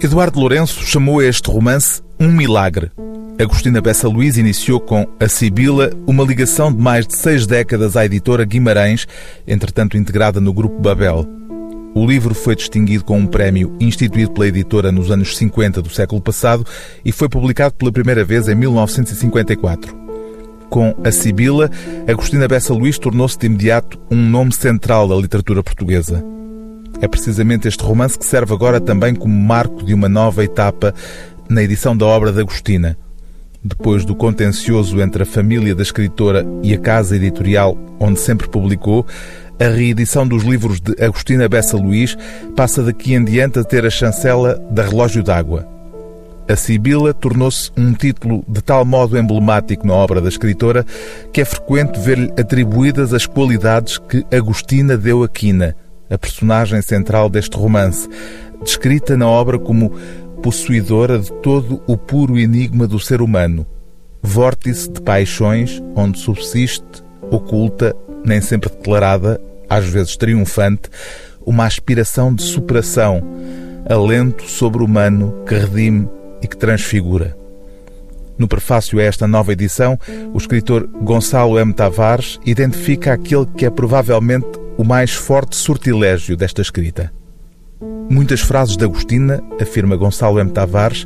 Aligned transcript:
Eduardo 0.00 0.38
Lourenço 0.38 0.86
chamou 0.86 1.20
este 1.20 1.50
romance 1.50 2.00
um 2.20 2.30
milagre. 2.30 2.92
Agostina 3.36 3.80
Bessa 3.80 4.06
Luís 4.06 4.36
iniciou 4.36 4.78
com 4.78 5.04
A 5.18 5.26
Sibila 5.26 5.90
uma 6.06 6.22
ligação 6.22 6.72
de 6.72 6.80
mais 6.80 7.04
de 7.04 7.16
seis 7.16 7.48
décadas 7.48 7.96
à 7.96 8.04
editora 8.04 8.44
Guimarães, 8.44 9.08
entretanto 9.44 9.96
integrada 9.96 10.40
no 10.40 10.52
Grupo 10.52 10.80
Babel. 10.80 11.26
O 11.96 12.06
livro 12.06 12.32
foi 12.32 12.54
distinguido 12.54 13.02
com 13.02 13.18
um 13.18 13.26
prémio 13.26 13.76
instituído 13.80 14.30
pela 14.30 14.46
editora 14.46 14.92
nos 14.92 15.10
anos 15.10 15.36
50 15.36 15.82
do 15.82 15.90
século 15.90 16.20
passado 16.20 16.64
e 17.04 17.10
foi 17.10 17.28
publicado 17.28 17.74
pela 17.74 17.90
primeira 17.90 18.24
vez 18.24 18.46
em 18.46 18.54
1954. 18.54 19.96
Com 20.70 20.94
A 21.02 21.10
Sibila, 21.10 21.68
Agostina 22.06 22.46
Bessa 22.46 22.72
Luís 22.72 23.00
tornou-se 23.00 23.36
de 23.36 23.46
imediato 23.46 23.98
um 24.08 24.16
nome 24.16 24.52
central 24.52 25.08
da 25.08 25.16
literatura 25.16 25.60
portuguesa. 25.60 26.37
É 27.00 27.06
precisamente 27.06 27.68
este 27.68 27.82
romance 27.82 28.18
que 28.18 28.26
serve 28.26 28.52
agora 28.52 28.80
também 28.80 29.14
como 29.14 29.34
marco 29.34 29.84
de 29.84 29.94
uma 29.94 30.08
nova 30.08 30.42
etapa 30.42 30.94
na 31.48 31.62
edição 31.62 31.96
da 31.96 32.04
obra 32.04 32.32
de 32.32 32.40
Agostina. 32.40 32.96
Depois 33.62 34.04
do 34.04 34.14
contencioso 34.14 35.00
entre 35.00 35.22
a 35.22 35.26
família 35.26 35.74
da 35.74 35.82
escritora 35.82 36.46
e 36.62 36.72
a 36.74 36.78
casa 36.78 37.16
editorial 37.16 37.76
onde 38.00 38.20
sempre 38.20 38.48
publicou, 38.48 39.06
a 39.60 39.68
reedição 39.68 40.26
dos 40.26 40.44
livros 40.44 40.80
de 40.80 40.92
Agostina 41.02 41.48
Bessa 41.48 41.76
Luís 41.76 42.16
passa 42.56 42.82
daqui 42.82 43.14
em 43.14 43.24
diante 43.24 43.58
a 43.58 43.64
ter 43.64 43.84
a 43.84 43.90
chancela 43.90 44.54
da 44.70 44.82
Relógio 44.84 45.22
d'Água. 45.22 45.66
A 46.48 46.56
Sibila 46.56 47.12
tornou-se 47.12 47.70
um 47.76 47.92
título 47.92 48.44
de 48.48 48.62
tal 48.62 48.84
modo 48.84 49.18
emblemático 49.18 49.86
na 49.86 49.92
obra 49.92 50.20
da 50.20 50.28
escritora 50.28 50.84
que 51.32 51.42
é 51.42 51.44
frequente 51.44 52.00
ver-lhe 52.00 52.32
atribuídas 52.38 53.12
as 53.12 53.26
qualidades 53.26 53.98
que 53.98 54.24
Agostina 54.34 54.96
deu 54.96 55.22
a 55.22 55.28
Quina, 55.28 55.76
a 56.10 56.18
personagem 56.18 56.80
central 56.82 57.28
deste 57.28 57.56
romance, 57.56 58.08
descrita 58.62 59.16
na 59.16 59.28
obra 59.28 59.58
como 59.58 59.92
possuidora 60.42 61.18
de 61.18 61.32
todo 61.42 61.82
o 61.86 61.96
puro 61.96 62.38
enigma 62.38 62.86
do 62.86 62.98
ser 62.98 63.20
humano, 63.20 63.66
vórtice 64.22 64.90
de 64.90 65.00
paixões 65.00 65.82
onde 65.94 66.18
subsiste, 66.18 67.02
oculta, 67.30 67.94
nem 68.24 68.40
sempre 68.40 68.70
declarada, 68.70 69.40
às 69.68 69.84
vezes 69.86 70.16
triunfante, 70.16 70.88
uma 71.44 71.64
aspiração 71.64 72.34
de 72.34 72.42
superação, 72.42 73.22
alento 73.88 74.44
sobre-humano 74.44 75.44
que 75.46 75.54
redime 75.54 76.08
e 76.42 76.46
que 76.46 76.56
transfigura. 76.56 77.36
No 78.36 78.46
prefácio 78.46 79.00
a 79.00 79.02
esta 79.02 79.26
nova 79.26 79.52
edição, 79.52 79.98
o 80.32 80.38
escritor 80.38 80.86
Gonçalo 81.02 81.58
M. 81.58 81.72
Tavares 81.72 82.38
identifica 82.46 83.12
aquele 83.12 83.46
que 83.56 83.66
é 83.66 83.70
provavelmente 83.70 84.57
o 84.78 84.84
mais 84.84 85.12
forte 85.12 85.56
sortilégio 85.56 86.36
desta 86.36 86.62
escrita. 86.62 87.12
Muitas 88.08 88.40
frases 88.40 88.76
de 88.76 88.84
Agostina, 88.84 89.42
afirma 89.60 89.96
Gonçalo 89.96 90.38
M. 90.38 90.50
Tavares, 90.50 91.04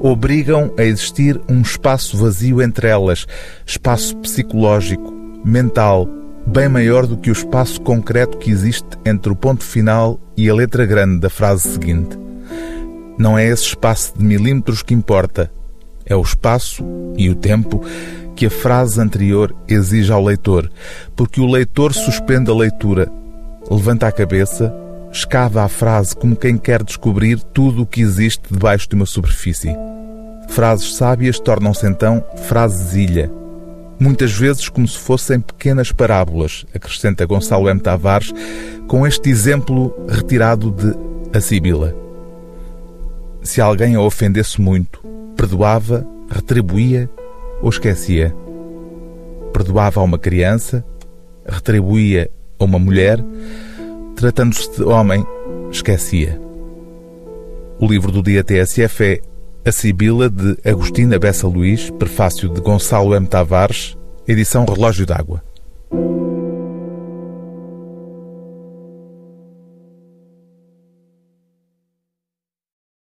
obrigam 0.00 0.72
a 0.78 0.82
existir 0.82 1.38
um 1.46 1.60
espaço 1.60 2.16
vazio 2.16 2.62
entre 2.62 2.88
elas, 2.88 3.26
espaço 3.66 4.16
psicológico, 4.16 5.12
mental, 5.44 6.08
bem 6.46 6.68
maior 6.68 7.06
do 7.06 7.16
que 7.16 7.30
o 7.30 7.32
espaço 7.32 7.80
concreto 7.82 8.38
que 8.38 8.50
existe 8.50 8.98
entre 9.04 9.30
o 9.30 9.36
ponto 9.36 9.62
final 9.62 10.18
e 10.34 10.48
a 10.48 10.54
letra 10.54 10.86
grande 10.86 11.20
da 11.20 11.28
frase 11.28 11.68
seguinte. 11.68 12.18
Não 13.18 13.38
é 13.38 13.46
esse 13.46 13.64
espaço 13.64 14.14
de 14.16 14.24
milímetros 14.24 14.82
que 14.82 14.94
importa, 14.94 15.52
é 16.06 16.16
o 16.16 16.22
espaço 16.22 16.82
e 17.16 17.28
o 17.28 17.34
tempo 17.34 17.84
que 18.40 18.46
a 18.46 18.50
frase 18.50 18.98
anterior 18.98 19.54
exige 19.68 20.10
ao 20.10 20.24
leitor, 20.24 20.72
porque 21.14 21.42
o 21.42 21.46
leitor 21.46 21.92
suspende 21.92 22.50
a 22.50 22.54
leitura, 22.54 23.06
levanta 23.70 24.06
a 24.06 24.12
cabeça 24.12 24.74
escava 25.12 25.62
a 25.62 25.68
frase 25.68 26.16
como 26.16 26.34
quem 26.34 26.56
quer 26.56 26.82
descobrir 26.82 27.38
tudo 27.52 27.82
o 27.82 27.86
que 27.86 28.00
existe 28.00 28.42
debaixo 28.50 28.88
de 28.88 28.94
uma 28.94 29.04
superfície. 29.04 29.76
Frases 30.48 30.96
sábias 30.96 31.38
tornam-se 31.38 31.86
então 31.86 32.24
frases 32.46 32.94
ilha. 32.94 33.30
Muitas 33.98 34.32
vezes 34.32 34.70
como 34.70 34.88
se 34.88 34.96
fossem 34.96 35.38
pequenas 35.38 35.92
parábolas, 35.92 36.64
acrescenta 36.74 37.26
Gonçalo 37.26 37.68
M. 37.68 37.78
Tavares, 37.78 38.32
com 38.88 39.06
este 39.06 39.28
exemplo 39.28 39.94
retirado 40.08 40.70
de 40.70 40.96
A 41.36 41.42
Sibila. 41.42 41.94
Se 43.42 43.60
alguém 43.60 43.96
a 43.96 44.00
ofendesse 44.00 44.58
muito, 44.58 45.04
perdoava, 45.36 46.06
retribuía 46.30 47.10
ou 47.62 47.68
esquecia. 47.68 48.34
Perdoava 49.52 50.00
a 50.00 50.04
uma 50.04 50.18
criança, 50.18 50.84
retribuía 51.46 52.30
a 52.58 52.64
uma 52.64 52.78
mulher, 52.78 53.18
tratando-se 54.16 54.70
de 54.76 54.82
homem, 54.84 55.24
esquecia. 55.70 56.40
O 57.78 57.86
livro 57.86 58.12
do 58.12 58.22
dia 58.22 58.44
TSF 58.44 59.04
é 59.04 59.20
A 59.64 59.72
Sibila, 59.72 60.28
de 60.28 60.56
Agostina 60.64 61.18
Bessa 61.18 61.46
Luís, 61.46 61.90
prefácio 61.90 62.48
de 62.48 62.60
Gonçalo 62.60 63.14
M. 63.14 63.26
Tavares, 63.26 63.96
edição 64.28 64.64
Relógio 64.64 65.06
d'Água. 65.06 65.49